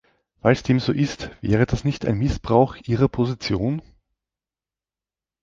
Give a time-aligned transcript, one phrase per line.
[0.41, 3.83] Falls dem so ist, wäre das nicht ein Missbrauch ihrer Position?